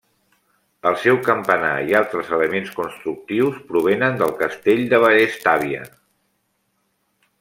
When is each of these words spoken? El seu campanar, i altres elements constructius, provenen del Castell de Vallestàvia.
El 0.91 0.95
seu 1.01 1.17
campanar, 1.27 1.73
i 1.91 1.93
altres 1.99 2.31
elements 2.37 2.71
constructius, 2.79 3.61
provenen 3.73 4.17
del 4.23 4.33
Castell 4.41 4.83
de 4.95 5.01
Vallestàvia. 5.05 5.85